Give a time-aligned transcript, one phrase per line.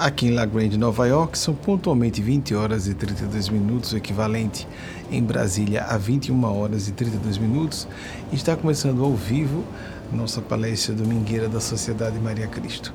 [0.00, 4.66] Aqui em La Grande, Nova York, são pontualmente 20 horas e 32 minutos, o equivalente
[5.12, 7.86] em Brasília a 21 horas e 32 minutos.
[8.32, 9.62] Está começando ao vivo
[10.10, 12.94] nossa palestra domingueira da Sociedade Maria Cristo.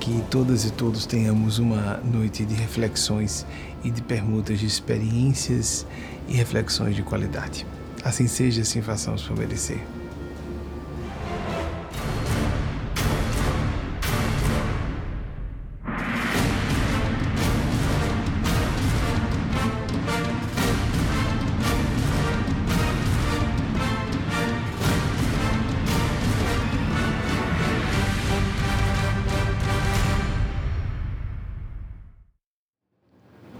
[0.00, 3.44] Que todas e todos tenhamos uma noite de reflexões
[3.84, 5.86] e de permutas de experiências
[6.26, 7.66] e reflexões de qualidade.
[8.02, 9.82] Assim seja, assim façamos por merecer.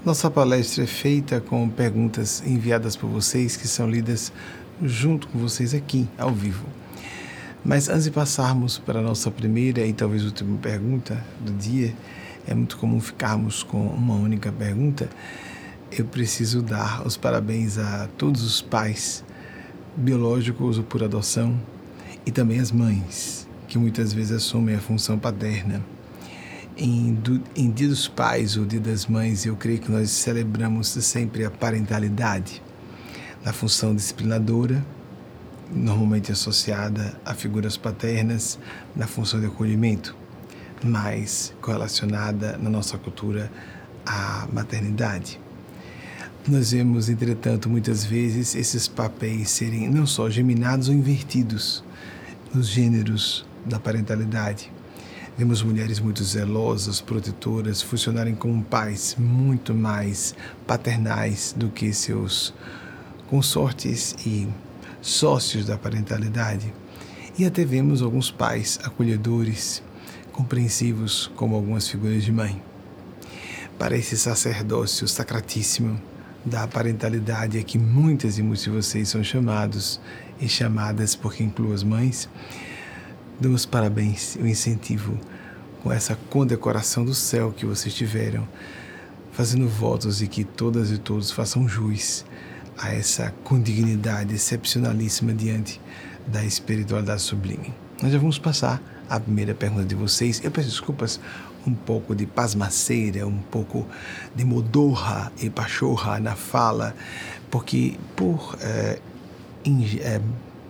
[0.04, 4.32] Nossa palestra é feita com perguntas enviadas por vocês que são lidas
[4.82, 6.66] junto com vocês aqui, ao vivo.
[7.64, 11.94] Mas antes de passarmos para a nossa primeira e talvez última pergunta do dia,
[12.48, 15.08] é muito comum ficarmos com uma única pergunta.
[15.96, 19.24] Eu preciso dar os parabéns a todos os pais
[19.96, 21.56] biológicos ou por adoção
[22.26, 25.80] e também as mães, que muitas vezes assumem a função paterna
[26.76, 30.88] em, do, em Dia dos Pais ou Dia das Mães, eu creio que nós celebramos
[30.88, 32.62] sempre a parentalidade,
[33.44, 34.84] na função disciplinadora,
[35.70, 38.58] normalmente associada a figuras paternas,
[38.94, 40.14] na função de acolhimento,
[40.82, 43.50] mas correlacionada na nossa cultura
[44.06, 45.40] à maternidade.
[46.46, 51.84] Nós vemos, entretanto, muitas vezes esses papéis serem não só geminados ou invertidos
[52.52, 54.70] nos gêneros da parentalidade
[55.42, 60.36] Vemos mulheres muito zelosas, protetoras, funcionarem como pais muito mais
[60.68, 62.54] paternais do que seus
[63.28, 64.46] consortes e
[65.00, 66.72] sócios da parentalidade.
[67.36, 69.82] E até vemos alguns pais acolhedores,
[70.30, 72.62] compreensivos, como algumas figuras de mãe.
[73.76, 76.00] Para esse sacerdócio sacratíssimo
[76.44, 80.00] da parentalidade a que muitas e muitos de vocês são chamados
[80.40, 82.28] e chamadas, porque incluo as mães,
[83.40, 85.18] Damos parabéns e um incentivo
[85.82, 88.46] com essa condecoração do céu que vocês tiveram,
[89.32, 92.24] fazendo votos de que todas e todos façam jus
[92.78, 95.80] a essa condignidade excepcionalíssima diante
[96.26, 97.74] da espiritualidade sublime.
[98.00, 100.40] Nós já vamos passar a primeira pergunta de vocês.
[100.44, 101.18] Eu peço desculpas,
[101.66, 103.86] um pouco de pasmaceira, um pouco
[104.34, 106.94] de modorra e pachorra na fala,
[107.50, 108.98] porque por é,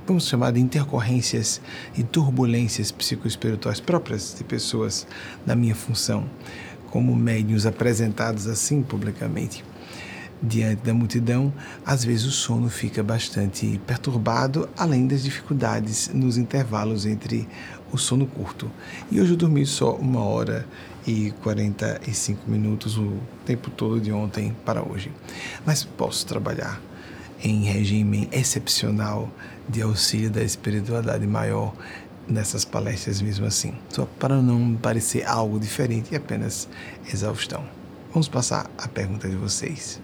[0.06, 1.60] vamos chamar de intercorrências
[1.96, 5.06] e turbulências psicoespirituais próprias de pessoas
[5.46, 6.28] na minha função,
[6.90, 9.64] como médios apresentados assim publicamente.
[10.44, 11.52] Diante da multidão,
[11.86, 17.48] às vezes o sono fica bastante perturbado, além das dificuldades nos intervalos entre
[17.92, 18.68] o sono curto.
[19.08, 20.66] E hoje eu dormi só uma hora
[21.06, 25.12] e 45 minutos, o tempo todo de ontem para hoje.
[25.64, 26.80] Mas posso trabalhar
[27.42, 29.30] em regime excepcional
[29.68, 31.74] de auxílio da espiritualidade maior
[32.28, 36.68] nessas palestras mesmo assim, só para não parecer algo diferente e apenas
[37.12, 37.64] exaustão.
[38.12, 40.00] Vamos passar a pergunta de vocês.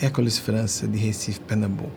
[0.00, 1.90] Hércules França, de Recife, Pernambuco.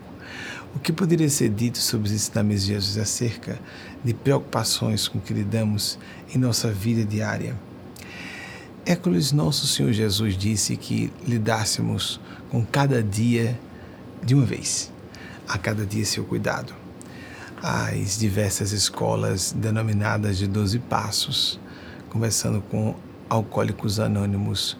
[0.75, 3.59] O que poderia ser dito sobre os ensinamentos de Jesus acerca
[4.03, 5.97] de preocupações com que lidamos
[6.33, 7.55] em nossa vida diária?
[8.85, 13.59] Hércules, nosso Senhor Jesus disse que lidássemos com cada dia
[14.23, 14.91] de uma vez,
[15.47, 16.73] a cada dia seu cuidado.
[17.61, 21.59] As diversas escolas denominadas de Doze Passos,
[22.09, 22.95] conversando com
[23.29, 24.77] Alcoólicos Anônimos,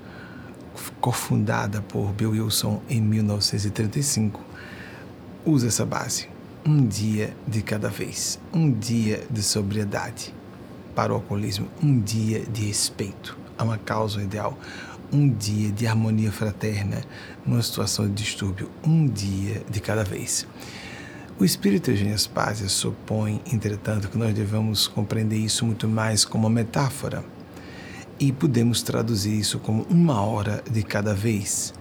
[1.02, 4.40] cofundada por Bill Wilson em 1935,
[5.46, 6.30] usa essa base.
[6.66, 10.34] Um dia de cada vez, um dia de sobriedade
[10.94, 14.58] para o alcoolismo, um dia de respeito a uma causa ideal,
[15.12, 17.04] um dia de harmonia fraterna
[17.48, 20.46] numa situação de distúrbio, um dia de cada vez.
[21.40, 26.54] O espírito Eugênio Aspásia supõe, entretanto, que nós devemos compreender isso muito mais como uma
[26.54, 27.24] metáfora.
[28.20, 31.74] E podemos traduzir isso como uma hora de cada vez,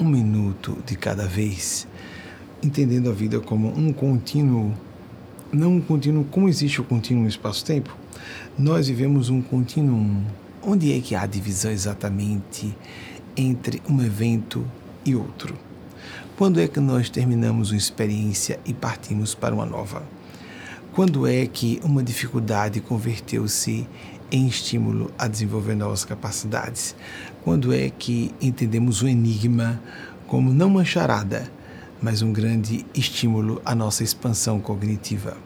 [0.00, 1.86] um minuto de cada vez,
[2.62, 4.72] entendendo a vida como um contínuo,
[5.52, 7.94] não um contínuo, como existe o contínuo espaço-tempo,
[8.56, 10.22] nós vivemos um contínuo.
[10.62, 12.72] Onde é que há divisão exatamente
[13.36, 14.64] entre um evento
[15.04, 15.56] e outro?
[16.36, 20.02] Quando é que nós terminamos uma experiência e partimos para uma nova?
[20.94, 23.86] Quando é que uma dificuldade converteu-se
[24.30, 26.94] em estímulo a desenvolver novas capacidades?
[27.44, 29.80] Quando é que entendemos o enigma
[30.26, 31.50] como não uma charada,
[32.00, 35.36] mas um grande estímulo à nossa expansão cognitiva?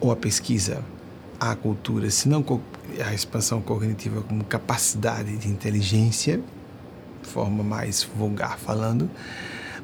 [0.00, 0.82] Ou a pesquisa?
[1.50, 2.44] a cultura, se não
[3.04, 6.40] a expansão cognitiva como capacidade de inteligência,
[7.24, 9.10] forma mais vulgar falando,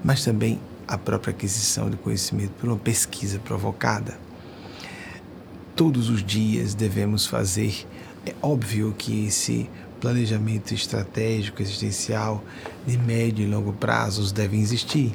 [0.05, 4.19] mas também a própria aquisição de conhecimento por uma pesquisa provocada.
[5.77, 7.87] Todos os dias devemos fazer,
[8.27, 9.69] é óbvio que esse
[10.01, 12.43] planejamento estratégico, existencial,
[12.87, 15.15] de médio e longo prazos devem existir,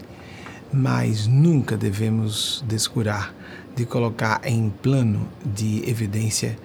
[0.72, 3.34] mas nunca devemos descurar
[3.76, 6.58] de colocar em plano de evidência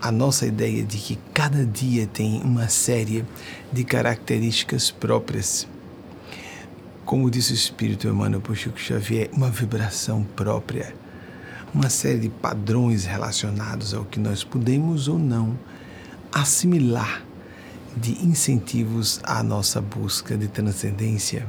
[0.00, 3.24] a nossa ideia de que cada dia tem uma série
[3.72, 5.66] de características próprias.
[7.04, 10.94] Como disse o Espírito Emmanuel por Chico Xavier, uma vibração própria,
[11.72, 15.56] uma série de padrões relacionados ao que nós podemos ou não
[16.32, 17.22] assimilar
[17.96, 21.46] de incentivos à nossa busca de transcendência.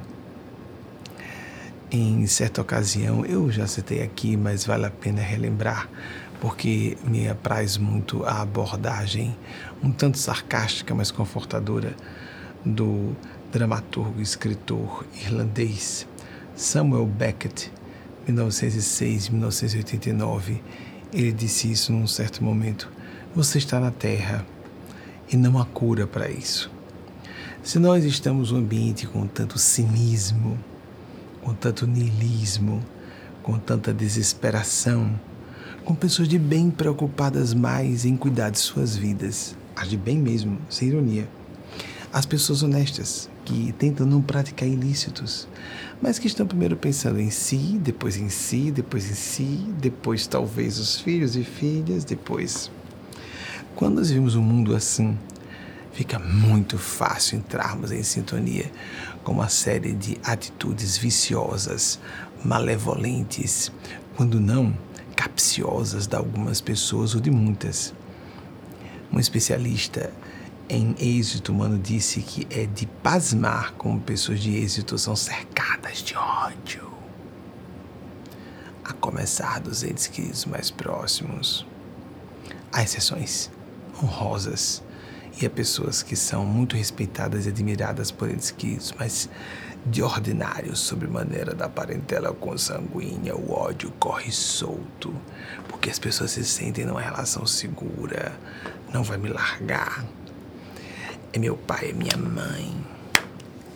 [1.91, 5.89] Em certa ocasião, eu já citei aqui, mas vale a pena relembrar,
[6.39, 9.35] porque me apraz muito a abordagem
[9.83, 11.95] um tanto sarcástica, mas confortadora
[12.65, 13.15] do
[13.51, 16.07] dramaturgo e escritor irlandês
[16.55, 17.71] Samuel Beckett,
[18.27, 20.59] 1906-1989.
[21.13, 22.91] Ele disse isso num certo momento:
[23.35, 24.43] Você está na Terra
[25.31, 26.71] e não há cura para isso.
[27.61, 30.57] Se nós estamos num ambiente com tanto cinismo,
[31.43, 32.81] com tanto niilismo,
[33.43, 35.19] com tanta desesperação,
[35.87, 40.59] com pessoas de bem preocupadas mais em cuidar de suas vidas, as de bem mesmo,
[40.69, 41.29] sem ironia,
[42.11, 45.47] as pessoas honestas que tentam não praticar ilícitos,
[46.01, 50.77] mas que estão primeiro pensando em si, depois em si, depois em si, depois talvez
[50.77, 52.69] os filhos e filhas, depois.
[53.73, 55.17] Quando nós vivemos um mundo assim,
[55.93, 58.69] fica muito fácil entrarmos em sintonia
[59.23, 61.97] com uma série de atitudes viciosas,
[62.43, 63.71] malevolentes,
[64.17, 64.75] quando não
[65.27, 67.93] capciosas de algumas pessoas ou de muitas.
[69.11, 70.11] Um especialista
[70.69, 76.15] em êxito humano disse que é de pasmar como pessoas de êxito são cercadas de
[76.15, 76.87] ódio.
[78.83, 81.65] A começar dos entes queridos mais próximos.
[82.71, 83.51] Há exceções
[84.01, 84.81] honrosas
[85.41, 89.29] e há pessoas que são muito respeitadas e admiradas por eles queridos, mas
[89.89, 95.13] de ordinário, sobre maneira da parentela consanguínea, o ódio corre solto,
[95.69, 98.33] porque as pessoas se sentem numa relação segura,
[98.93, 100.05] não vai me largar.
[101.31, 102.75] É meu pai, é minha mãe,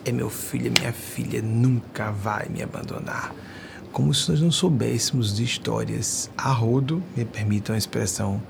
[0.03, 3.33] é meu filho, é minha filha, nunca vai me abandonar.
[3.91, 8.41] Como se nós não soubéssemos de histórias a rodo, me permitam a expressão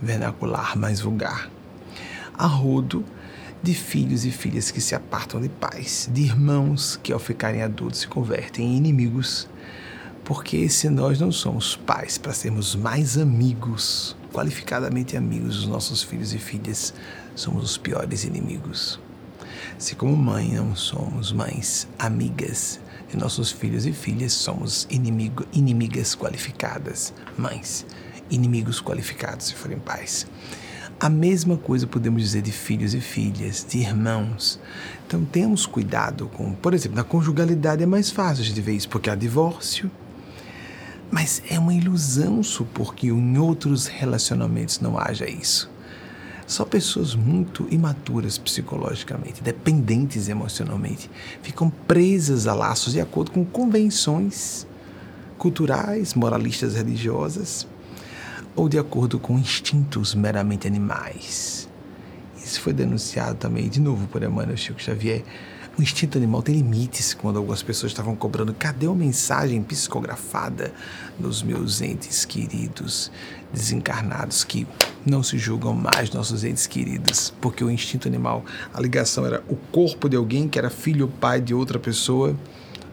[0.00, 1.50] vernacular mais vulgar.
[2.36, 3.04] A rodo
[3.66, 7.98] de filhos e filhas que se apartam de pais, de irmãos que ao ficarem adultos
[7.98, 9.48] se convertem em inimigos.
[10.24, 16.32] Porque se nós não somos pais para sermos mais amigos, qualificadamente amigos dos nossos filhos
[16.32, 16.94] e filhas,
[17.34, 19.00] somos os piores inimigos.
[19.78, 22.78] Se como mãe não somos mães amigas
[23.08, 27.84] de nossos filhos e filhas, somos inimigo, inimigas qualificadas, mães
[28.30, 30.24] inimigos qualificados, se forem pais.
[30.98, 34.58] A mesma coisa podemos dizer de filhos e filhas, de irmãos.
[35.06, 39.10] Então temos cuidado com, por exemplo, na conjugalidade é mais fácil de ver isso, porque
[39.10, 39.90] há divórcio.
[41.10, 45.70] Mas é uma ilusão supor que em outros relacionamentos não haja isso.
[46.46, 51.10] Só pessoas muito imaturas psicologicamente, dependentes emocionalmente,
[51.42, 54.66] ficam presas a laços de acordo com convenções
[55.36, 57.66] culturais, moralistas religiosas
[58.56, 61.68] ou de acordo com instintos meramente animais.
[62.42, 65.22] Isso foi denunciado também, de novo, por Emmanuel Chico Xavier.
[65.78, 70.72] O instinto animal tem limites quando algumas pessoas estavam cobrando cadê a mensagem psicografada
[71.18, 73.12] dos meus entes queridos
[73.52, 74.66] desencarnados que
[75.04, 79.56] não se julgam mais nossos entes queridos, porque o instinto animal, a ligação era o
[79.70, 82.34] corpo de alguém que era filho ou pai de outra pessoa,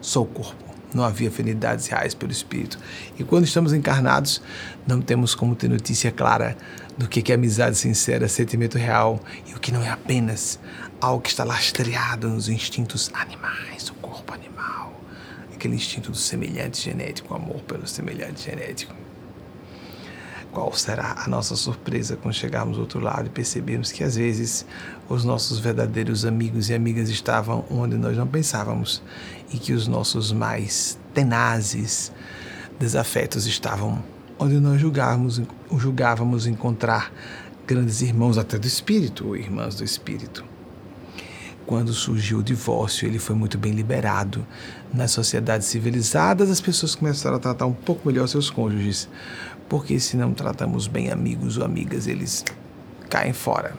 [0.00, 0.63] só o corpo
[0.94, 2.78] não havia afinidades reais pelo Espírito.
[3.18, 4.40] E quando estamos encarnados,
[4.86, 6.56] não temos como ter notícia clara
[6.96, 10.58] do que é amizade sincera, sentimento real e o que não é apenas
[11.00, 14.92] algo que está lastreado nos instintos animais, o corpo animal,
[15.52, 18.94] aquele instinto do semelhante genético, o amor pelo semelhante genético.
[20.52, 24.64] Qual será a nossa surpresa quando chegarmos ao outro lado e percebermos que às vezes
[25.08, 29.02] os nossos verdadeiros amigos e amigas estavam onde nós não pensávamos
[29.54, 32.10] e que os nossos mais tenazes
[32.76, 34.02] desafetos estavam
[34.36, 35.40] onde nós julgávamos,
[35.76, 37.12] julgávamos encontrar
[37.64, 40.44] grandes irmãos até do espírito ou irmãs do espírito.
[41.66, 44.44] quando surgiu o divórcio, ele foi muito bem liberado.
[44.92, 49.08] Nas sociedades civilizadas, as pessoas começaram a tratar um pouco melhor seus cônjuges,
[49.66, 52.44] porque se não tratamos bem amigos ou amigas, eles
[53.08, 53.72] caem fora.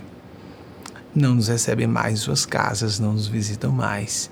[1.13, 4.31] Não nos recebem mais em suas casas, não nos visitam mais.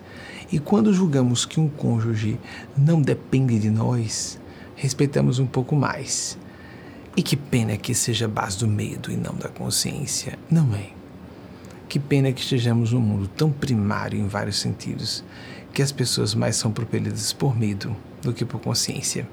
[0.51, 2.39] E quando julgamos que um cônjuge
[2.77, 4.39] não depende de nós,
[4.75, 6.37] respeitamos um pouco mais.
[7.15, 10.89] E que pena que seja a base do medo e não da consciência, não é?
[11.87, 15.23] Que pena que estejamos num mundo tão primário em vários sentidos,
[15.73, 19.27] que as pessoas mais são propelidas por medo do que por consciência.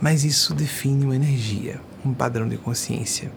[0.00, 3.32] Mas isso define uma energia, um padrão de consciência.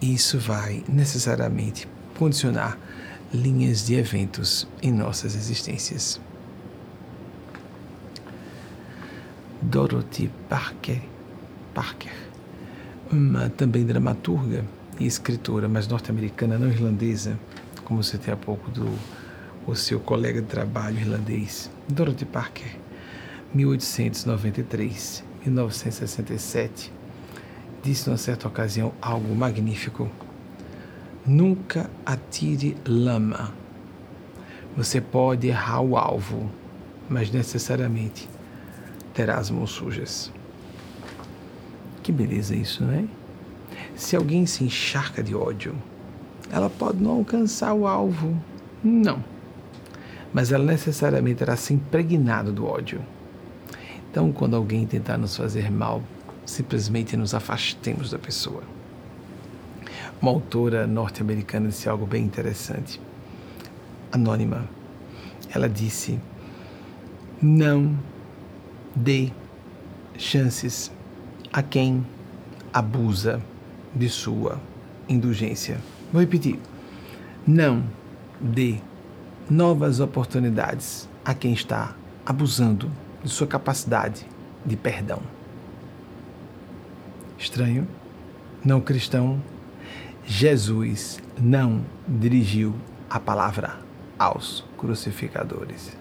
[0.00, 1.86] E isso vai necessariamente
[2.18, 2.78] condicionar
[3.32, 6.20] linhas de eventos em nossas existências.
[9.60, 11.00] Dorothy Parker,
[11.72, 12.12] Parker,
[13.10, 14.64] uma também dramaturga
[14.98, 17.38] e escritora, mas norte-americana, não irlandesa,
[17.84, 18.86] como você tem há pouco do
[19.64, 22.76] o seu colega de trabalho irlandês, Dorothy Parker,
[23.54, 26.92] 1893 1967,
[27.82, 30.08] disse numa certa ocasião algo magnífico.
[31.24, 33.52] Nunca atire lama.
[34.76, 36.50] Você pode errar o alvo,
[37.08, 38.28] mas necessariamente
[39.14, 40.32] terá as mãos sujas.
[42.02, 43.04] Que beleza isso, não é?
[43.94, 45.74] Se alguém se encharca de ódio,
[46.50, 48.36] ela pode não alcançar o alvo.
[48.82, 49.22] Não.
[50.32, 53.00] Mas ela necessariamente terá se impregnado do ódio.
[54.10, 56.02] Então, quando alguém tentar nos fazer mal,
[56.44, 58.62] simplesmente nos afastemos da pessoa.
[60.22, 63.00] Uma autora norte-americana disse algo bem interessante.
[64.12, 64.68] Anônima.
[65.52, 66.16] Ela disse:
[67.42, 67.98] Não
[68.94, 69.32] dê
[70.16, 70.92] chances
[71.52, 72.06] a quem
[72.72, 73.42] abusa
[73.92, 74.60] de sua
[75.08, 75.80] indulgência.
[76.12, 76.56] Vou repetir.
[77.44, 77.82] Não
[78.40, 78.76] dê
[79.50, 82.88] novas oportunidades a quem está abusando
[83.24, 84.24] de sua capacidade
[84.64, 85.20] de perdão.
[87.36, 87.88] Estranho?
[88.64, 89.42] Não cristão?
[90.24, 92.74] Jesus não dirigiu
[93.10, 93.76] a palavra
[94.18, 95.96] aos crucificadores.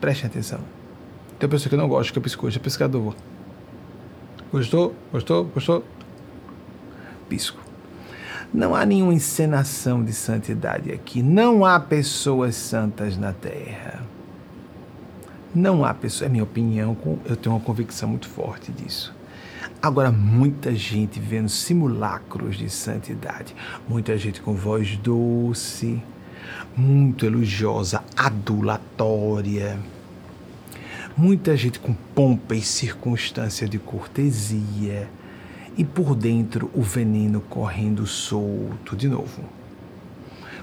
[0.00, 0.60] Preste atenção.
[1.38, 3.14] Tem pessoa que não gosta que eu pisco, hoje é pescador.
[4.52, 4.94] Gostou?
[5.12, 5.44] Gostou?
[5.44, 5.84] Gostou?
[7.28, 7.60] Pisco.
[8.52, 11.22] Não há nenhuma encenação de santidade aqui.
[11.22, 14.02] Não há pessoas santas na terra.
[15.54, 19.14] Não há pessoas, é minha opinião, eu tenho uma convicção muito forte disso.
[19.82, 23.52] Agora, muita gente vendo simulacros de santidade,
[23.88, 26.00] muita gente com voz doce,
[26.76, 29.76] muito elogiosa, adulatória,
[31.16, 35.10] muita gente com pompa e circunstância de cortesia,
[35.76, 39.42] e por dentro o veneno correndo solto de novo.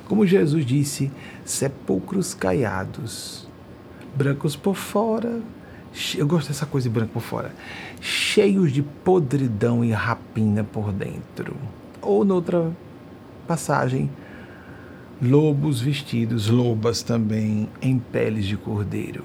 [0.08, 1.12] Como Jesus disse,
[1.44, 3.46] sepulcros caiados,
[4.16, 5.42] brancos por fora,
[6.18, 7.54] eu gosto dessa coisa de branco por fora,
[8.00, 11.56] cheios de podridão e rapina por dentro.
[12.02, 12.72] Ou noutra
[13.48, 14.10] passagem,
[15.22, 19.24] lobos vestidos, lobas também, em peles de cordeiro.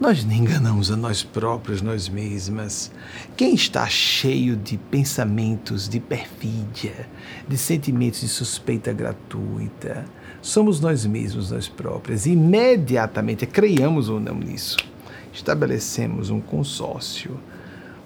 [0.00, 2.92] Nós nem enganamos a nós próprios, nós mesmas.
[3.36, 7.08] Quem está cheio de pensamentos de perfídia,
[7.48, 10.04] de sentimentos de suspeita gratuita,
[10.40, 12.26] somos nós mesmos, nós próprias.
[12.26, 14.76] Imediatamente, creiamos ou não nisso
[15.38, 17.38] estabelecemos um consórcio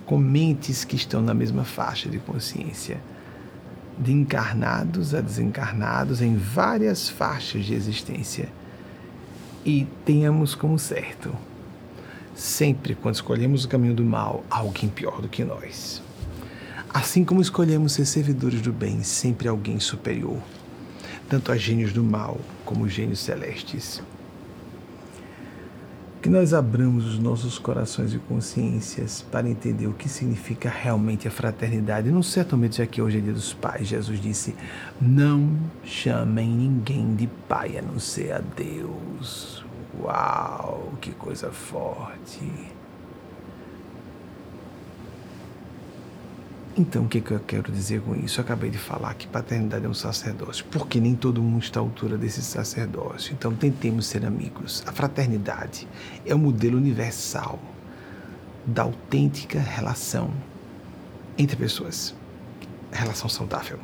[0.05, 3.01] com mentes que estão na mesma faixa de consciência,
[3.99, 8.49] de encarnados a desencarnados em várias faixas de existência.
[9.65, 11.35] E tenhamos como certo,
[12.35, 16.03] sempre quando escolhemos o caminho do mal, alguém pior do que nós.
[16.93, 20.39] Assim como escolhemos ser servidores do bem, sempre alguém superior,
[21.31, 24.03] tanto a gênios do mal como gênios celestes
[26.23, 31.33] que nós abramos os nossos corações e consciências para entender o que significa realmente a
[31.33, 32.13] fraternidade.
[32.13, 34.55] Num certo momento, já que hoje é dia dos pais, Jesus disse:
[35.01, 39.65] Não chamem ninguém de pai a não ser a Deus.
[40.01, 42.49] Uau, que coisa forte!
[46.75, 48.41] Então, o que, que eu quero dizer com isso?
[48.41, 51.83] Eu acabei de falar que paternidade é um sacerdócio, porque nem todo mundo está à
[51.83, 53.35] altura desse sacerdócio.
[53.35, 54.83] Então, tentemos ser amigos.
[54.87, 55.87] A fraternidade
[56.25, 57.59] é o modelo universal
[58.65, 60.31] da autêntica relação
[61.37, 62.15] entre pessoas.
[62.91, 63.79] Relação saudável.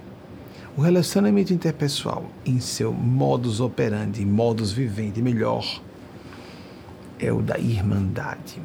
[0.75, 5.83] O relacionamento interpessoal, em seu modus operandi, modus vivendi melhor,
[7.19, 8.63] é o da irmandade.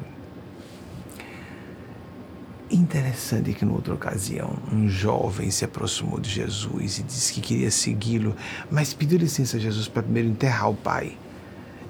[2.70, 7.40] Em Interessante que, numa outra ocasião, um jovem se aproximou de Jesus e disse que
[7.40, 8.34] queria segui-lo,
[8.70, 11.16] mas pediu licença a Jesus para primeiro enterrar o pai.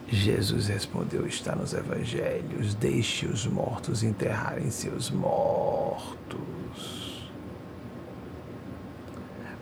[0.09, 6.14] Jesus respondeu: Está nos evangelhos, deixe os mortos enterrarem seus mortos.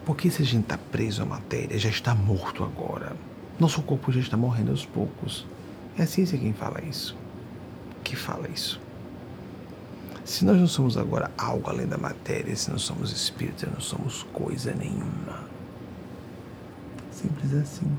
[0.04, 3.14] Porque se a gente está preso à matéria, já está morto agora.
[3.60, 5.46] Nosso corpo já está morrendo aos poucos.
[5.96, 7.16] É a ciência quem fala isso.
[8.02, 8.80] Que fala isso.
[10.24, 14.22] Se nós não somos agora algo além da matéria, se não somos espírito, não somos
[14.32, 15.48] coisa nenhuma.
[17.10, 17.90] Simples assim.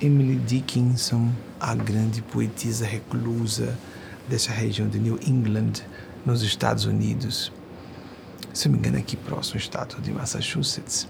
[0.00, 3.78] Emily Dickinson, a grande poetisa reclusa
[4.28, 5.84] dessa região de New England,
[6.24, 7.52] nos Estados Unidos,
[8.52, 11.08] se não me engano, aqui próximo ao estado de Massachusetts,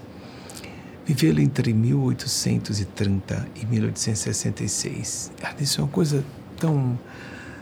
[1.05, 5.31] viveu entre 1830 e 1866.
[5.41, 6.23] Ela disse uma coisa
[6.57, 6.97] tão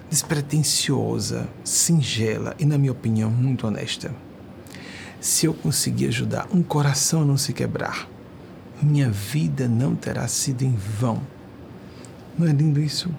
[0.10, 4.14] despretensiosa, singela e, na minha opinião, muito honesta.
[5.22, 8.08] Se eu conseguir ajudar um coração a não se quebrar,
[8.82, 11.22] minha vida não terá sido em vão.
[12.38, 13.10] Não é lindo isso?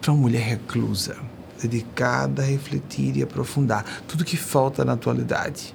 [0.00, 1.16] Para uma mulher reclusa,
[1.60, 5.74] dedicada a refletir e aprofundar tudo que falta na atualidade.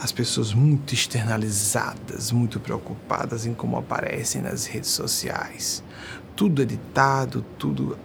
[0.00, 5.82] As pessoas muito externalizadas, muito preocupadas em como aparecem nas redes sociais.
[6.36, 7.98] Tudo editado, tudo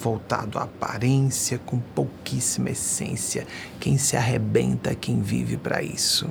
[0.00, 3.46] voltado à aparência, com pouquíssima essência.
[3.78, 6.28] Quem se arrebenta é quem vive para isso.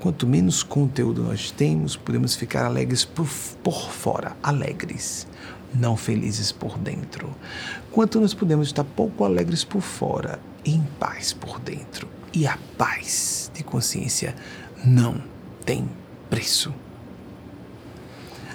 [0.00, 3.28] Quanto menos conteúdo nós temos, podemos ficar alegres por,
[3.62, 5.26] por fora, alegres,
[5.74, 7.28] não felizes por dentro.
[7.92, 12.08] Quanto nós podemos estar pouco alegres por fora em paz por dentro.
[12.32, 14.34] E a paz de consciência
[14.82, 15.22] não
[15.66, 15.86] tem
[16.30, 16.72] preço.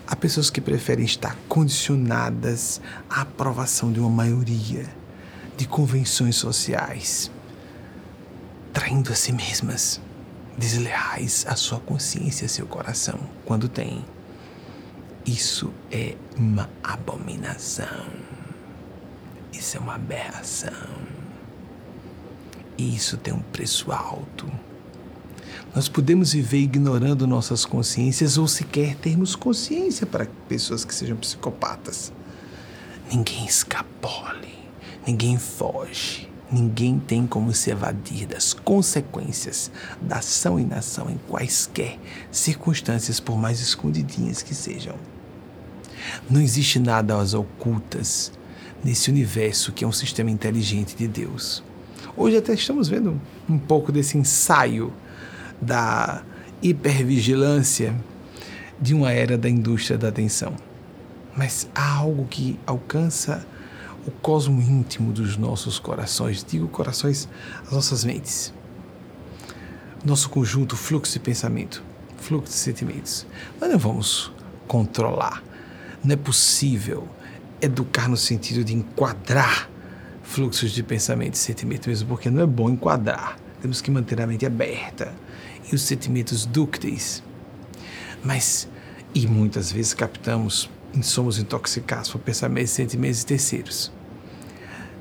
[0.07, 4.85] Há pessoas que preferem estar condicionadas à aprovação de uma maioria,
[5.57, 7.31] de convenções sociais,
[8.71, 9.99] traindo a si mesmas
[10.57, 14.05] desleais à sua consciência, seu coração, quando tem.
[15.25, 18.05] Isso é uma abominação.
[19.51, 20.71] Isso é uma aberração.
[22.77, 24.47] E isso tem um preço alto.
[25.75, 32.13] Nós podemos viver ignorando nossas consciências ou sequer termos consciência para pessoas que sejam psicopatas.
[33.11, 34.55] Ninguém escapole,
[35.05, 41.99] ninguém foge Ninguém tem como se evadir das consequências da ação e inação em quaisquer
[42.31, 44.95] circunstâncias, por mais escondidinhas que sejam.
[46.29, 48.31] Não existe nada às ocultas
[48.83, 51.63] nesse universo que é um sistema inteligente de Deus.
[52.15, 54.93] Hoje até estamos vendo um pouco desse ensaio
[55.61, 56.23] da
[56.61, 57.95] hipervigilância
[58.79, 60.55] de uma era da indústria da atenção.
[61.35, 63.45] Mas há algo que alcança
[64.05, 67.27] o cosmo íntimo dos nossos corações, digo corações,
[67.65, 68.53] as nossas mentes,
[70.03, 71.83] nosso conjunto, fluxo de pensamento,
[72.17, 73.25] fluxo de sentimentos.
[73.59, 74.31] Nós não vamos
[74.67, 75.43] controlar.
[76.03, 77.07] Não é possível
[77.59, 79.69] educar no sentido de enquadrar
[80.21, 83.37] fluxos de pensamento e sentimento, mesmo porque não é bom enquadrar.
[83.61, 85.13] Temos que manter a mente aberta
[85.71, 87.23] e os sentimentos dúcteis.
[88.23, 88.67] Mas,
[89.13, 90.69] e muitas vezes captamos
[91.03, 93.91] somos intoxicados por pensamentos, sentimentos de terceiros.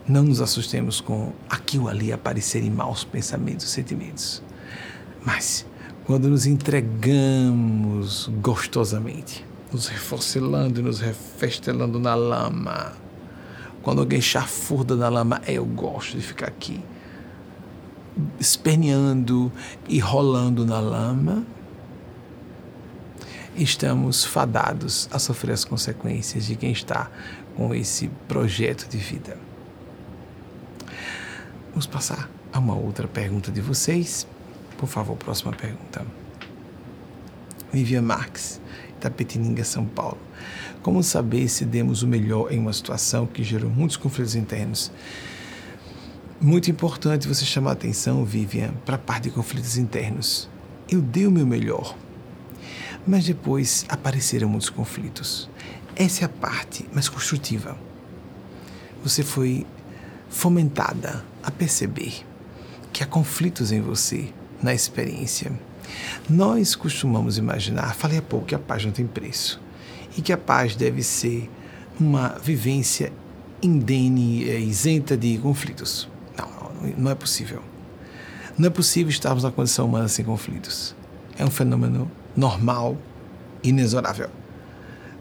[0.07, 4.43] Não nos assustemos com aqui ou ali aparecerem maus pensamentos, sentimentos.
[5.25, 5.65] Mas
[6.05, 12.93] quando nos entregamos gostosamente, nos reforcelando e nos refestelando na lama,
[13.83, 16.83] quando alguém chafurda na lama, é, eu gosto de ficar aqui,
[18.39, 19.51] esperneando
[19.89, 21.45] e rolando na lama,
[23.57, 27.11] estamos fadados a sofrer as consequências de quem está
[27.57, 29.39] com esse projeto de vida.
[31.71, 34.27] Vamos passar a uma outra pergunta de vocês.
[34.79, 36.05] Por favor, próxima pergunta.
[37.73, 38.61] Vivian Marques,
[38.97, 40.19] Itapetininga, São Paulo.
[40.83, 44.93] Como saber se demos o melhor em uma situação que gerou muitos conflitos internos?
[46.41, 50.51] Muito importante você chamar a atenção, Vivian, para a parte de conflitos internos.
[50.91, 51.97] Eu dei o meu melhor,
[53.07, 55.49] mas depois apareceram muitos conflitos.
[55.95, 57.77] Essa é a parte mais construtiva.
[59.03, 59.65] Você foi
[60.29, 62.27] fomentada a perceber
[62.93, 64.29] que há conflitos em você,
[64.61, 65.53] na experiência.
[66.29, 69.61] Nós costumamos imaginar, falei há pouco, que a paz não tem preço
[70.19, 71.49] e que a paz deve ser
[71.99, 73.13] uma vivência
[73.63, 76.13] indene, é, isenta de conflitos.
[76.97, 77.63] Não, é possível.
[78.59, 80.95] Não é possível estarmos na condição humana sem conflitos.
[81.39, 82.97] É um fenômeno normal,
[83.63, 84.31] inexorável.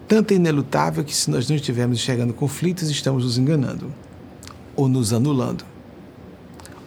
[0.08, 3.94] Tanto é inelutável que, se nós não estivermos enxergando conflitos, estamos nos enganando
[4.76, 5.66] ou nos anulando.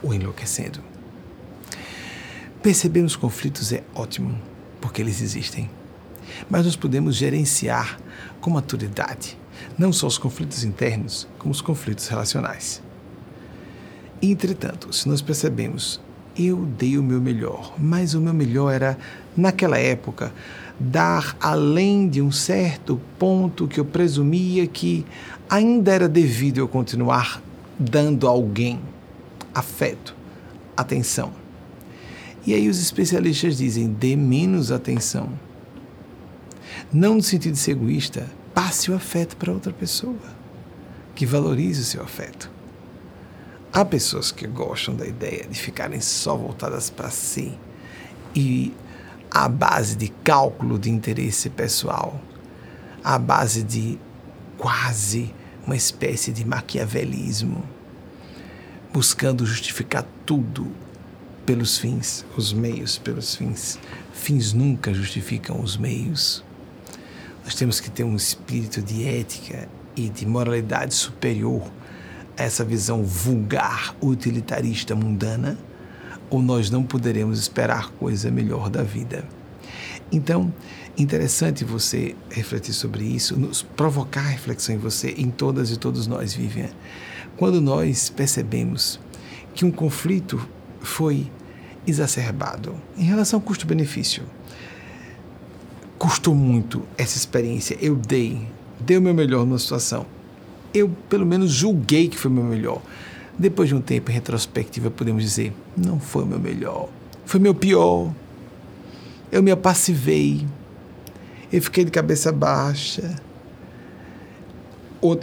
[0.03, 0.81] ou enlouquecendo.
[2.63, 4.39] Perceber os conflitos é ótimo,
[4.81, 5.71] porque eles existem.
[6.51, 7.99] Mas nós podemos gerenciar
[8.41, 9.39] com maturidade
[9.79, 12.83] não só os conflitos internos, como os conflitos relacionais.
[14.23, 16.01] Entretanto, se nós percebemos,
[16.39, 18.99] eu dei o meu melhor, mas o meu melhor era,
[19.37, 20.33] naquela época,
[20.79, 25.05] dar além de um certo ponto que eu presumia que
[25.49, 27.43] ainda era devido eu continuar
[27.79, 28.81] dando a alguém
[29.55, 30.15] afeto,
[30.77, 31.33] atenção.
[32.47, 35.31] E aí os especialistas dizem: dê menos atenção.
[36.93, 40.15] Não no sentido de ser egoísta, passe o afeto para outra pessoa,
[41.15, 42.56] que valorize o seu afeto.
[43.73, 47.53] Há pessoas que gostam da ideia de ficarem só voltadas para si
[48.35, 48.73] e
[49.31, 52.21] à base de cálculo de interesse pessoal,
[53.05, 53.99] à base de
[54.57, 55.35] quase
[55.67, 57.63] uma espécie de maquiavelismo,
[58.93, 60.73] buscando justificar tudo
[61.45, 63.79] pelos fins, os meios pelos fins.
[64.13, 66.43] Fins nunca justificam os meios.
[67.45, 71.71] Nós temos que ter um espírito de ética e de moralidade superior
[72.37, 75.59] essa visão vulgar, utilitarista, mundana
[76.29, 79.25] ou nós não poderemos esperar coisa melhor da vida.
[80.11, 80.53] Então,
[80.97, 86.35] interessante você refletir sobre isso, nos provocar reflexão em você, em todas e todos nós,
[86.35, 86.71] Vivian.
[87.37, 89.01] Quando nós percebemos
[89.55, 90.49] que um conflito
[90.81, 91.31] foi
[91.87, 94.25] exacerbado em relação ao custo-benefício,
[95.99, 98.47] custou muito essa experiência, eu dei,
[98.81, 100.07] dei o meu melhor numa situação.
[100.77, 102.83] Eu, pelo menos, julguei que foi o meu melhor.
[103.39, 106.91] Depois de um tempo em retrospectiva, podemos dizer: não foi o meu melhor,
[107.25, 108.13] foi meu pior.
[109.33, 110.47] Eu me apassivei,
[111.51, 113.17] eu fiquei de cabeça baixa.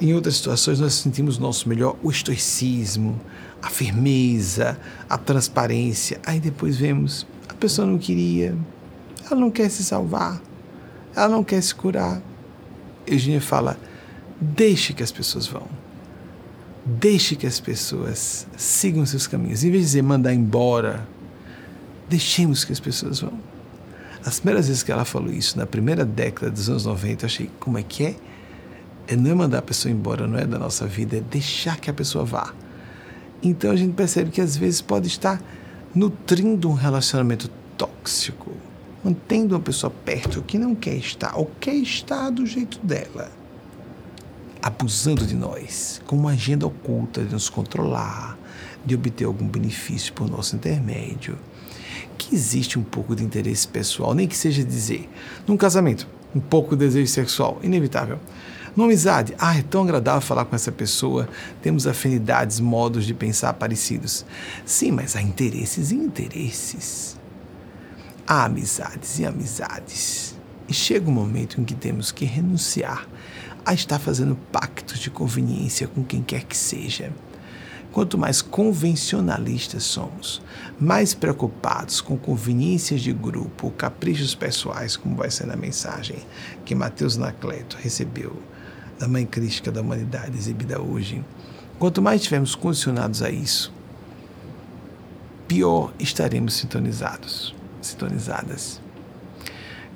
[0.01, 3.19] Em outras situações, nós sentimos nosso melhor o estoicismo,
[3.61, 6.19] a firmeza, a transparência.
[6.25, 8.55] Aí depois vemos: a pessoa não queria,
[9.29, 10.41] ela não quer se salvar,
[11.15, 12.21] ela não quer se curar.
[13.05, 13.77] Eugênia fala:
[14.43, 15.67] deixe que as pessoas vão
[16.85, 19.63] Deixe que as pessoas sigam seus caminhos.
[19.63, 21.07] Em vez de dizer mandar embora,
[22.09, 23.31] deixemos que as pessoas vão.
[24.25, 27.49] As primeiras vezes que ela falou isso, na primeira década dos anos 90, eu achei,
[27.57, 28.15] como é que é?
[29.07, 29.15] é?
[29.15, 31.93] Não é mandar a pessoa embora, não é da nossa vida, é deixar que a
[31.93, 32.53] pessoa vá.
[33.41, 35.41] Então a gente percebe que às vezes pode estar
[35.95, 38.51] nutrindo um relacionamento tóxico,
[39.01, 43.42] mantendo uma pessoa perto que não quer estar, ou quer estar do jeito dela
[44.63, 48.37] abusando de nós, com uma agenda oculta de nos controlar,
[48.85, 51.37] de obter algum benefício por nosso intermédio,
[52.17, 55.09] que existe um pouco de interesse pessoal, nem que seja dizer,
[55.45, 58.17] num casamento, um pouco de desejo sexual, inevitável.
[58.73, 61.27] Numa amizade, ah, é tão agradável falar com essa pessoa,
[61.61, 64.25] temos afinidades, modos de pensar parecidos.
[64.65, 67.19] Sim, mas há interesses e interesses.
[68.25, 70.35] Há amizades e amizades.
[70.69, 73.07] E chega um momento em que temos que renunciar
[73.65, 77.11] a estar fazendo pactos de conveniência com quem quer que seja.
[77.91, 80.41] Quanto mais convencionalistas somos,
[80.79, 86.17] mais preocupados com conveniências de grupo, caprichos pessoais, como vai ser na mensagem
[86.65, 88.35] que Mateus Nacleto recebeu
[88.97, 91.23] da Mãe Crística da Humanidade exibida hoje,
[91.77, 93.71] quanto mais estivermos condicionados a isso,
[95.47, 98.81] pior estaremos sintonizados, sintonizadas.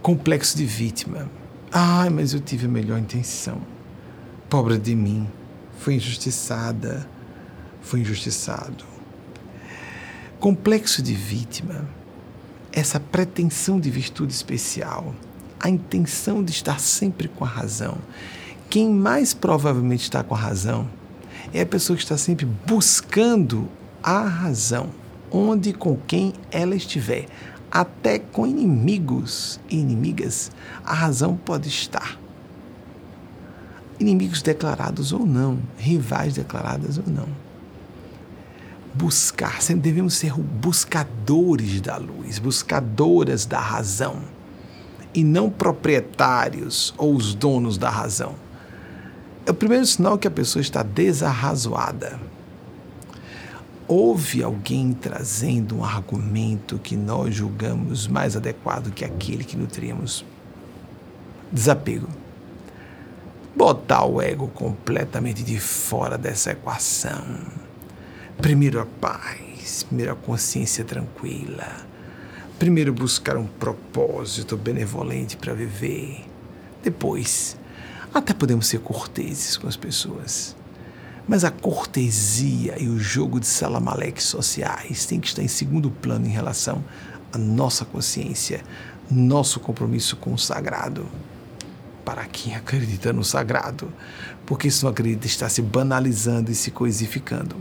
[0.04, 1.28] Complexo de vítima
[1.72, 3.62] Ai, mas eu tive a melhor intenção.
[4.50, 5.28] Pobre de mim,
[5.80, 7.08] fui injustiçada,
[7.82, 8.86] fui injustiçado.
[10.40, 11.86] Complexo de vítima,
[12.72, 15.14] essa pretensão de virtude especial,
[15.60, 17.98] a intenção de estar sempre com a razão.
[18.70, 20.88] Quem mais provavelmente está com a razão
[21.54, 23.68] é a pessoa que está sempre buscando
[24.02, 24.90] a razão,
[25.30, 27.28] onde e com quem ela estiver
[27.72, 30.52] até com inimigos e inimigas,
[30.86, 32.18] a razão pode estar.
[34.00, 37.28] Inimigos declarados ou não, rivais declarados ou não.
[38.94, 44.22] Buscar, sempre devemos ser buscadores da luz, buscadoras da razão,
[45.14, 48.36] e não proprietários ou os donos da razão.
[49.46, 52.20] É o primeiro sinal que a pessoa está desarrazoada
[53.88, 60.26] houve alguém trazendo um argumento que nós julgamos mais adequado que aquele que nutríamos.
[61.52, 62.10] Desapego.
[63.56, 67.24] Botar o ego completamente de fora dessa equação.
[68.38, 71.88] Primeiro a paz, primeiro a consciência tranquila.
[72.60, 76.26] Primeiro buscar um propósito benevolente para viver.
[76.84, 77.58] Depois,
[78.14, 80.57] até podemos ser corteses com as pessoas
[81.28, 86.26] Mas a cortesia e o jogo de salamaleques sociais tem que estar em segundo plano
[86.26, 86.82] em relação
[87.34, 88.64] à nossa consciência,
[89.12, 91.06] nosso compromisso com o sagrado.
[92.06, 93.92] Para quem acredita no sagrado,
[94.46, 97.58] porque se não acredita está se banalizando e se coisificando.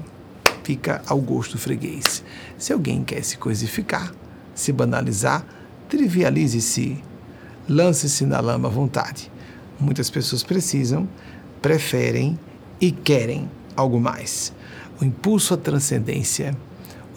[0.62, 2.22] Fica ao gosto freguês.
[2.57, 4.12] Se alguém quer se coisificar,
[4.55, 5.44] se banalizar,
[5.88, 7.02] trivialize-se,
[7.68, 9.31] lance-se na lama à vontade.
[9.79, 11.09] Muitas pessoas precisam,
[11.61, 12.38] preferem
[12.81, 14.53] e querem algo mais.
[15.01, 16.57] O impulso à transcendência,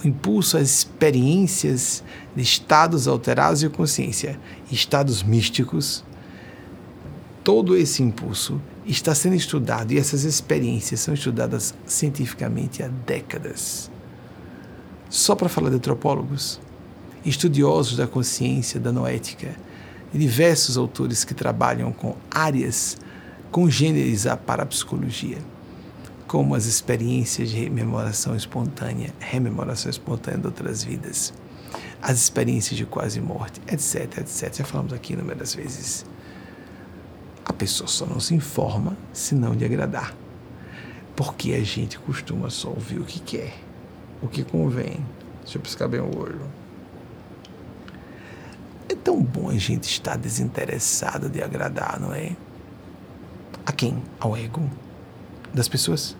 [0.03, 2.03] o impulso às experiências
[2.35, 4.39] de estados alterados de consciência,
[4.71, 6.03] estados místicos,
[7.43, 13.89] todo esse impulso está sendo estudado e essas experiências são estudadas cientificamente há décadas.
[15.09, 16.59] Só para falar de antropólogos,
[17.25, 19.55] estudiosos da consciência, da noética,
[20.13, 22.97] diversos autores que trabalham com áreas
[23.51, 25.39] congêneres à parapsicologia,
[26.27, 31.33] como as experiências de rememoração espontânea, rememoração espontânea de outras vidas,
[32.01, 34.53] as experiências de quase morte, etc, etc.
[34.53, 36.05] Já falamos aqui inúmeras vezes.
[37.43, 40.15] A pessoa só não se informa se não lhe agradar.
[41.15, 43.53] Porque a gente costuma só ouvir o que quer,
[44.21, 45.03] o que convém.
[45.41, 46.41] Deixa eu piscar bem o olho.
[48.87, 52.35] É tão bom a gente estar desinteressado de agradar, não é?
[53.69, 54.01] A quem?
[54.19, 54.67] Ao ego
[55.53, 56.17] das pessoas.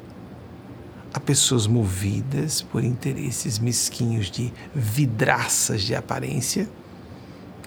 [1.12, 6.70] A pessoas movidas por interesses mesquinhos de vidraças de aparência.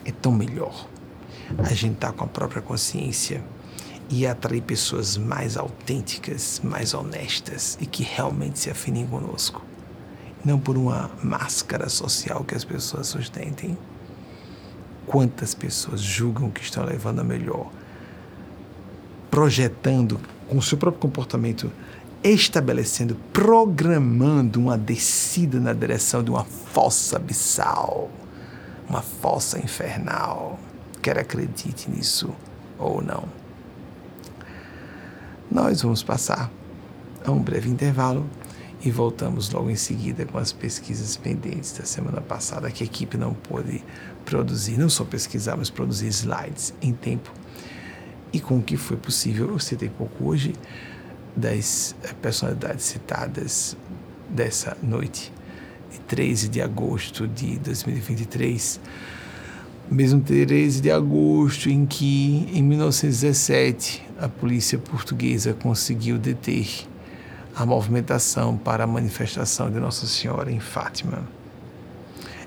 [0.05, 0.87] É tão melhor
[1.59, 3.43] a gente estar tá com a própria consciência
[4.09, 9.65] e atrair pessoas mais autênticas, mais honestas e que realmente se afinem conosco.
[10.45, 13.77] Não por uma máscara social que as pessoas sustentem.
[15.09, 17.69] Quantas pessoas julgam que estão levando a melhor,
[19.33, 21.73] projetando com o seu próprio comportamento,
[22.23, 28.11] estabelecendo, programando uma descida na direção de uma fossa abissal,
[28.87, 30.61] uma fossa infernal.
[31.01, 32.31] Quer acredite nisso
[32.79, 33.25] ou não.
[35.51, 36.51] Nós vamos passar
[37.25, 38.29] a um breve intervalo
[38.85, 43.17] e voltamos logo em seguida com as pesquisas pendentes da semana passada que a equipe
[43.17, 43.83] não pôde
[44.27, 47.33] produzir, não só pesquisar, mas produzir slides em tempo.
[48.33, 50.55] E com o que foi possível, eu citei pouco hoje
[51.37, 53.77] das eh, personalidades citadas
[54.29, 55.33] dessa noite,
[55.91, 58.81] de 13 de agosto de 2023,
[59.91, 66.87] mesmo 13 de agosto em que, em 1917, a polícia portuguesa conseguiu deter
[67.55, 71.29] a movimentação para a manifestação de Nossa Senhora em Fátima.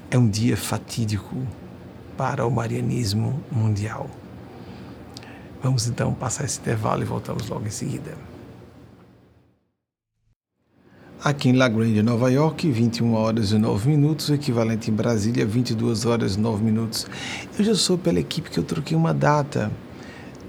[0.10, 1.36] É um dia fatídico
[2.17, 4.10] para o marianismo mundial.
[5.65, 8.15] Vamos então passar esse intervalo e voltamos logo em seguida.
[11.23, 16.06] Aqui em La Grande, Nova York, 21 horas e 9 minutos, equivalente em Brasília, 22
[16.06, 17.08] horas e 9 minutos.
[17.58, 19.71] Eu já sou pela equipe que eu troquei uma data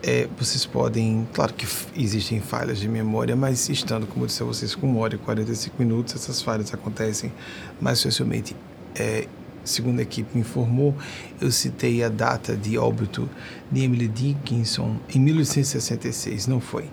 [0.02, 4.46] é, vocês podem, claro que existem falhas de memória, mas estando, como eu disse a
[4.46, 7.32] vocês, com uma hora e 45 minutos, essas falhas acontecem
[7.80, 8.54] mais facilmente.
[8.94, 9.26] É,
[9.66, 10.94] segundo a equipe me informou,
[11.40, 13.28] eu citei a data de óbito
[13.70, 16.84] de Emily Dickinson em 1866, não foi.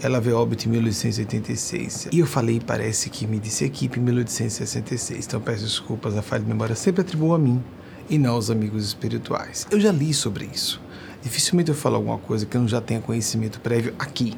[0.00, 2.08] Ela veio óbito em 1886.
[2.12, 5.26] E eu falei, parece que me disse equipe em 1866.
[5.26, 7.62] Então peço desculpas, a falha de memória sempre atribuo a mim
[8.08, 9.66] e não aos amigos espirituais.
[9.70, 10.80] Eu já li sobre isso.
[11.22, 14.34] Dificilmente eu falo alguma coisa que eu não já tenha conhecimento prévio aqui.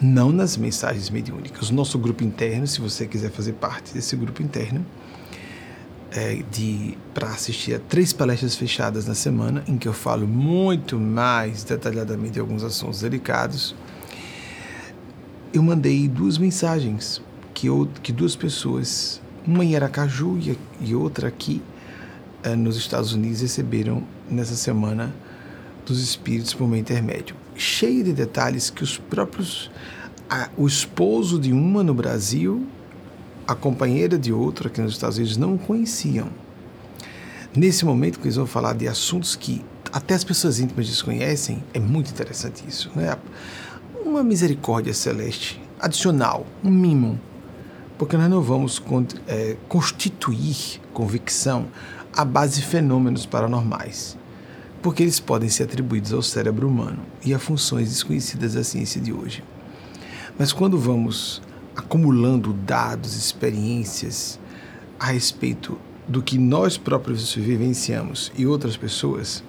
[0.00, 1.70] Não nas mensagens mediúnicas.
[1.70, 4.86] O nosso grupo interno, se você quiser fazer parte desse grupo interno,
[6.12, 10.98] é de para assistir a três palestras fechadas na semana, em que eu falo muito
[10.98, 13.74] mais detalhadamente de alguns assuntos delicados.
[15.52, 17.20] Eu mandei duas mensagens
[17.54, 21.62] que, eu, que duas pessoas, uma em Aracaju e, e outra aqui
[22.42, 25.14] é, nos Estados Unidos, receberam nessa semana
[25.84, 29.70] dos espíritos por meio intermédio, cheio de detalhes que os próprios
[30.28, 32.66] a, o esposo de uma no Brasil,
[33.48, 36.28] a companheira de outra aqui nos Estados Unidos não conheciam.
[37.56, 41.80] Nesse momento que eles vão falar de assuntos que até as pessoas íntimas desconhecem, é
[41.80, 43.16] muito interessante isso, né?
[44.04, 47.18] Uma misericórdia celeste adicional, um mimo,
[47.96, 48.82] porque nós não vamos
[49.26, 51.68] é, constituir convicção
[52.14, 54.18] à base de fenômenos paranormais
[54.82, 59.12] porque eles podem ser atribuídos ao cérebro humano e a funções desconhecidas da ciência de
[59.12, 59.42] hoje.
[60.38, 61.42] Mas quando vamos
[61.78, 64.38] acumulando dados, experiências
[64.98, 69.44] a respeito do que nós próprios vivenciamos e outras pessoas,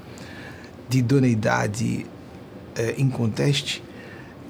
[0.87, 2.05] de idoneidade
[2.75, 3.83] é, inconteste,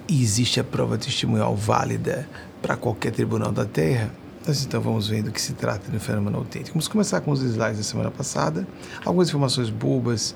[0.09, 2.27] e existe a prova testemunhal válida
[2.61, 4.11] para qualquer tribunal da Terra,
[4.45, 6.71] nós então vamos vendo o que se trata de um fenômeno autêntico.
[6.73, 8.67] Vamos começar com os slides da semana passada,
[9.05, 10.35] algumas informações bobas,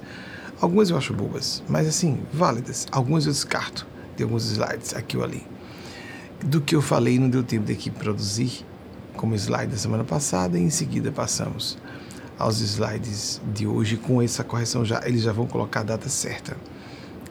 [0.61, 2.87] algumas eu acho bobas, mas assim, válidas.
[2.91, 5.52] Algumas eu descarto de alguns slides aqui ou ali.
[6.43, 8.65] Do que eu falei não deu tempo de aqui produzir
[9.15, 11.77] como slide da semana passada e em seguida passamos
[12.37, 16.57] aos slides de hoje com essa correção já, eles já vão colocar a data certa.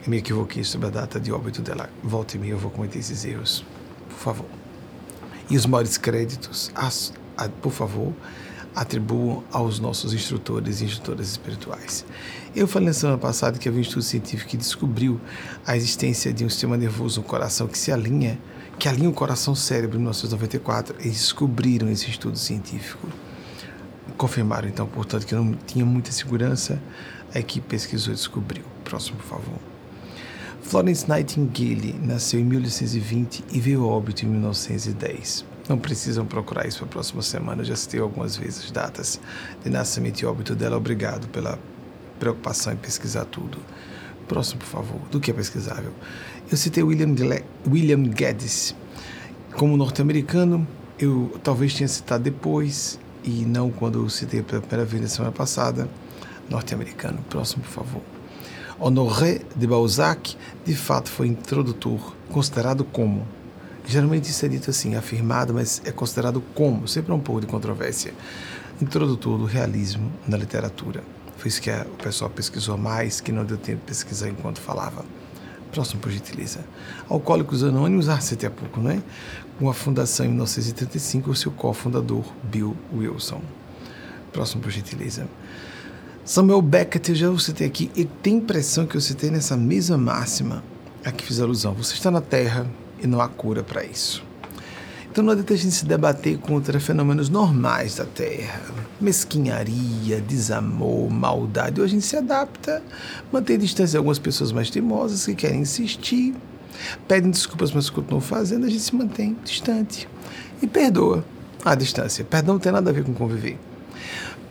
[0.02, 1.90] Eu me equivoquei sobre a data de óbito dela.
[2.02, 3.62] Volta e meia eu vou cometer esses erros.
[4.08, 4.46] Por favor.
[5.50, 8.14] E os maiores créditos, as, a, por favor,
[8.74, 12.06] atribuam aos nossos instrutores e instrutoras espirituais.
[12.56, 15.20] Eu falei na semana passada que havia um estudo científico que descobriu
[15.66, 18.38] a existência de um sistema nervoso no coração que se alinha,
[18.82, 20.96] que alinha o coração-cérebro em 1994.
[20.98, 23.06] Eles descobriram esse estudo científico.
[24.16, 26.82] Confirmaram, então, portanto, que não tinha muita segurança.
[27.32, 28.64] A equipe pesquisou e descobriu.
[28.82, 29.58] Próximo, por favor.
[30.62, 35.44] Florence Nightingale nasceu em 1820 e veio a óbito em 1910.
[35.68, 39.20] Não precisam procurar isso para a próxima semana, eu já citei algumas vezes datas
[39.62, 40.76] de nascimento e óbito dela.
[40.76, 41.56] Obrigado pela
[42.18, 43.58] preocupação em pesquisar tudo.
[44.28, 45.92] Próximo, por favor, do que é pesquisável.
[46.50, 47.14] Eu citei William,
[47.66, 48.74] William Geddes.
[49.56, 50.66] Como norte-americano,
[50.98, 55.32] eu talvez tenha citado depois e não quando eu citei pela primeira vez na semana
[55.32, 55.88] passada.
[56.48, 57.18] Norte-americano.
[57.28, 58.02] Próximo, por favor.
[58.78, 63.26] Honoré de Balzac, de fato, foi introdutor, considerado como.
[63.86, 67.46] Geralmente isso é dito assim, afirmado, mas é considerado como, sempre é um pouco de
[67.46, 68.12] controvérsia.
[68.80, 71.02] Introdutor do realismo na literatura.
[71.36, 74.60] Foi isso que a, o pessoal pesquisou mais, que não deu tempo de pesquisar enquanto
[74.60, 75.04] falava.
[75.70, 76.60] Próximo, por gentileza.
[77.08, 79.02] Alcoólicos Anônimos, ah, há pouco, não é?
[79.58, 83.40] Com a fundação em 1935, o seu cofundador, Bill Wilson.
[84.32, 85.26] Próximo, por gentileza.
[86.24, 90.62] Samuel Beckett, eu já citei aqui, e tem impressão que eu citei nessa mesma máxima
[91.04, 91.74] a que fiz alusão.
[91.74, 92.66] Você está na Terra
[93.02, 94.31] e não há cura para isso.
[95.12, 98.62] Então não adianta a gente se debater contra fenômenos normais da Terra.
[98.98, 101.82] Mesquinharia, desamor, maldade.
[101.82, 102.82] Ou a gente se adapta,
[103.30, 106.34] mantém distância de algumas pessoas mais teimosas que querem insistir,
[107.06, 110.08] pedem desculpas, mas continuam fazendo, a gente se mantém distante.
[110.62, 111.22] E perdoa
[111.62, 112.24] a distância.
[112.24, 113.58] Perdão não tem nada a ver com conviver.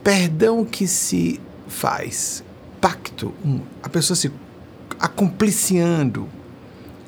[0.04, 2.44] Perdão que se faz
[2.80, 4.32] pacto, um, a pessoa se
[5.00, 6.30] acompliciando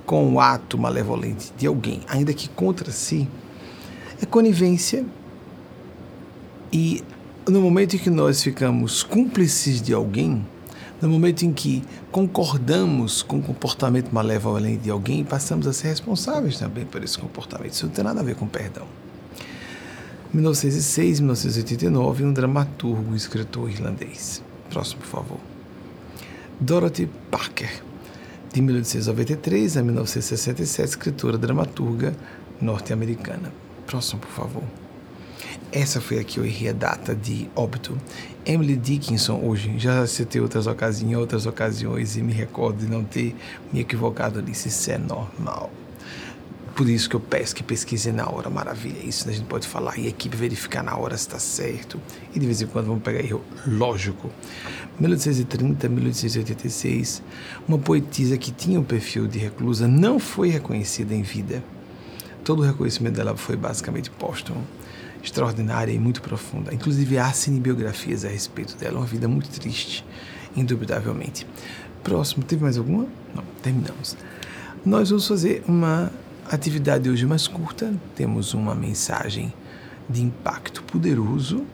[0.08, 3.28] com o ato malevolente de alguém, ainda que contra si,
[4.24, 5.06] é conivência.
[6.72, 7.04] E
[7.48, 10.44] no momento em que nós ficamos cúmplices de alguém,
[11.02, 16.58] no momento em que concordamos com o comportamento malevolente de alguém, passamos a ser responsáveis
[16.58, 17.74] também por esse comportamento.
[17.74, 18.88] Isso não tem nada a ver com perdão.
[20.34, 24.42] 1906, 1989, um dramaturgo e escritor irlandês.
[24.70, 25.38] Próximo, por favor.
[26.60, 27.84] Dorothy Parker,
[28.52, 32.16] de 1893 a 1967, escritora dramaturga
[32.60, 33.63] norte-americana.
[33.86, 34.64] Próximo, por favor.
[35.72, 37.98] Essa foi aqui eu errei a data de óbito.
[38.46, 43.36] Emily Dickinson, hoje, já citei outras ocasiões, outras ocasiões e me recordo de não ter
[43.72, 45.72] me equivocado ali, se isso é normal.
[46.76, 49.00] Por isso que eu peço que pesquise na hora, maravilha.
[49.04, 52.00] Isso a gente pode falar e a equipe verificar na hora se está certo.
[52.34, 54.30] E de vez em quando vamos pegar erro lógico.
[55.00, 57.22] 1830, 1886,
[57.68, 61.64] uma poetisa que tinha um perfil de reclusa não foi reconhecida em vida.
[62.44, 64.62] Todo o reconhecimento dela foi basicamente póstumo,
[65.24, 66.74] extraordinária e muito profunda.
[66.74, 70.06] Inclusive há cinebiografias a respeito dela, uma vida muito triste,
[70.56, 71.48] indubitavelmente.
[72.04, 73.08] Próximo, teve mais alguma?
[73.34, 74.18] Não, terminamos.
[74.86, 76.12] Nós vamos fazer uma
[76.52, 79.54] atividade hoje mais curta, temos uma mensagem
[80.10, 81.66] de impacto poderoso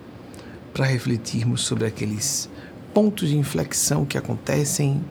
[0.72, 2.48] para refletirmos sobre aqueles
[2.94, 5.04] pontos de inflexão que acontecem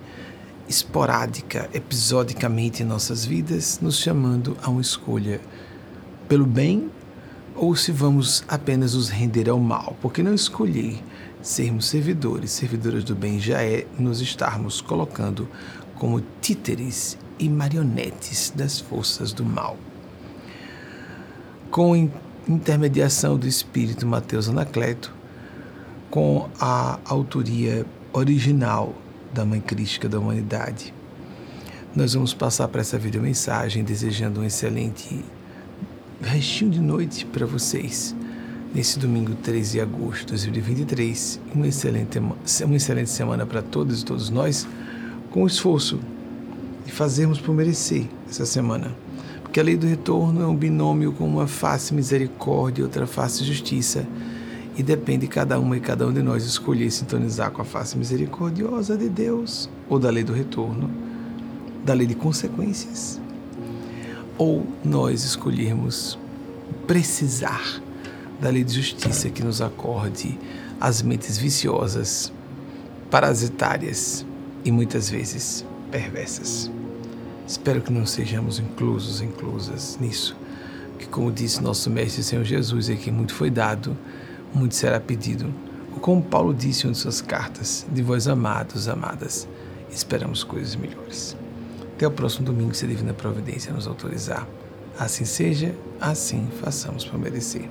[0.68, 5.40] esporádica, episodicamente em nossas vidas, nos chamando a uma escolha
[6.28, 6.90] pelo bem
[7.54, 11.02] ou se vamos apenas nos render ao mal, porque não escolher
[11.42, 15.48] sermos servidores, servidoras do bem já é nos estarmos colocando
[15.96, 19.76] como títeres e marionetes das forças do mal.
[21.70, 22.10] Com
[22.46, 25.12] intermediação do espírito Mateus Anacleto,
[26.10, 28.94] com a autoria original
[29.32, 30.92] da Mãe Crística da Humanidade,
[31.94, 35.24] nós vamos passar para essa videomensagem desejando um excelente
[36.20, 38.14] restinho de noite para vocês
[38.74, 44.04] nesse domingo 13 de agosto de 2023 uma excelente, uma excelente semana para todos e
[44.04, 44.66] todos nós
[45.30, 45.98] com esforço
[46.86, 48.94] e fazermos por merecer essa semana.
[49.42, 53.44] Porque a lei do retorno é um binômio com uma face misericórdia e outra face
[53.44, 54.06] justiça.
[54.78, 57.98] E depende de cada uma e cada um de nós escolher sintonizar com a face
[57.98, 60.88] misericordiosa de Deus ou da lei do retorno,
[61.84, 63.20] da lei de consequências.
[64.38, 66.16] Ou nós escolhermos
[66.86, 67.82] precisar
[68.40, 70.38] da lei de justiça que nos acorde
[70.80, 72.32] as mentes viciosas,
[73.10, 74.24] parasitárias
[74.64, 76.70] e muitas vezes perversas.
[77.48, 80.36] Espero que não sejamos inclusos, inclusas nisso,
[81.00, 83.96] que como disse nosso mestre Senhor Jesus, é que muito foi dado,
[84.54, 85.52] muito será pedido.
[85.92, 89.48] Ou como Paulo disse em uma de suas cartas, de vós amados, amadas,
[89.90, 91.36] esperamos coisas melhores.
[91.94, 94.46] Até o próximo domingo, se a Divina Providência nos autorizar.
[94.98, 97.68] Assim seja, assim façamos para merecer.